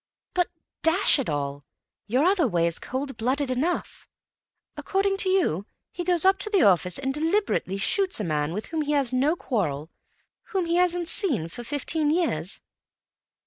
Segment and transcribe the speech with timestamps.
[0.33, 0.47] "But,
[0.81, 1.63] dash it all,
[2.07, 4.07] your other way is cold blooded enough.
[4.75, 8.65] According to you, he goes up to the office and deliberately shoots a man with
[8.73, 9.91] whom he has no quarrel,
[10.45, 12.61] whom he hasn't seen for fifteen years!"